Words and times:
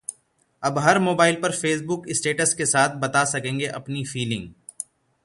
अब 0.63 0.77
हर 0.79 0.99
मोबाइल 0.99 1.35
पर 1.41 1.51
फेसबुक 1.51 2.09
स्टेटस 2.11 2.53
के 2.53 2.65
साथ 2.65 2.95
बता 2.99 3.23
सकेंगे 3.25 3.67
अपनी 3.73 4.03
'फीलिंग' 4.05 4.49